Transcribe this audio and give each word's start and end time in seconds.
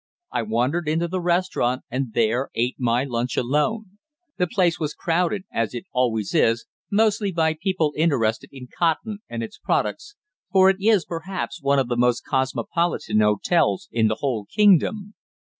I 0.31 0.41
wandered 0.41 0.87
into 0.87 1.07
the 1.07 1.21
restaurant, 1.21 1.83
and 1.91 2.11
there 2.13 2.49
ate 2.55 2.77
my 2.79 3.03
lunch 3.03 3.37
alone. 3.37 3.99
The 4.37 4.47
place 4.47 4.79
was 4.79 4.95
crowded, 4.95 5.43
as 5.53 5.75
it 5.75 5.85
always 5.91 6.33
is, 6.33 6.65
mostly 6.89 7.31
by 7.31 7.55
people 7.61 7.93
interested 7.95 8.49
in 8.51 8.67
cotton 8.75 9.19
and 9.29 9.43
its 9.43 9.59
products, 9.59 10.15
for 10.51 10.71
it 10.71 10.77
is, 10.79 11.05
perhaps, 11.05 11.61
one 11.61 11.77
of 11.77 11.87
the 11.87 11.97
most 11.97 12.25
cosmopolitan 12.25 13.19
hotels 13.19 13.89
in 13.91 14.07
the 14.07 14.15
whole 14.21 14.47
kingdom. 14.49 15.13